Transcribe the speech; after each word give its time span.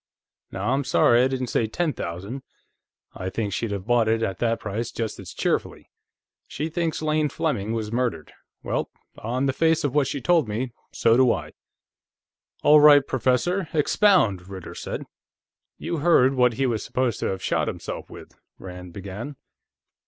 Now 0.51 0.69
I'm 0.73 0.83
sorry 0.83 1.21
I 1.23 1.27
didn't 1.27 1.45
say 1.53 1.67
ten 1.67 1.93
thousand; 1.93 2.41
I 3.13 3.29
think 3.29 3.53
she'd 3.53 3.69
have 3.69 3.85
bought 3.85 4.07
it 4.07 4.23
at 4.23 4.39
that 4.39 4.59
price 4.59 4.89
just 4.91 5.19
as 5.19 5.31
cheerfully. 5.31 5.91
She 6.47 6.69
thinks 6.69 7.03
Lane 7.03 7.29
Fleming 7.29 7.73
was 7.73 7.91
murdered. 7.91 8.33
Well, 8.63 8.89
on 9.19 9.45
the 9.45 9.53
face 9.53 9.83
of 9.83 9.93
what 9.93 10.07
she 10.07 10.19
told 10.19 10.47
me, 10.47 10.71
so 10.91 11.17
do 11.17 11.31
I." 11.31 11.51
"All 12.63 12.79
right, 12.81 13.05
Professor; 13.05 13.69
expound," 13.75 14.47
Ritter 14.49 14.73
said. 14.73 15.03
"You 15.77 15.97
heard 15.97 16.33
what 16.33 16.53
he 16.53 16.65
was 16.65 16.83
supposed 16.83 17.19
to 17.19 17.27
have 17.27 17.43
shot 17.43 17.67
himself 17.67 18.09
with," 18.09 18.33
Rand 18.57 18.93
began. 18.93 19.35